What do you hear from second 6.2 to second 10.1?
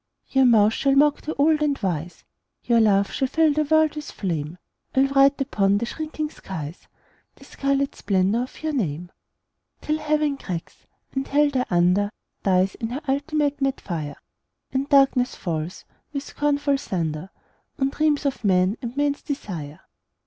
skies The scarlet splendour of your name, Till